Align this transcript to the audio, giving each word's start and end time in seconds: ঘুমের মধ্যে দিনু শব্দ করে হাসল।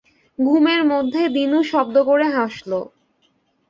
ঘুমের 0.39 0.81
মধ্যে 0.85 1.21
দিনু 1.29 1.59
শব্দ 1.63 1.95
করে 2.03 2.27
হাসল। 2.29 2.71